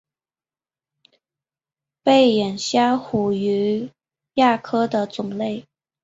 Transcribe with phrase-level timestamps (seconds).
[2.01, 3.91] 背眼虾虎鱼
[4.33, 5.67] 亚科的种类。